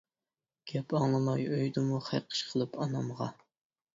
[0.71, 3.29] گەپ ئاڭلىماي ئۆيدىمۇ، خەقىش قىلىپ ئانامغا.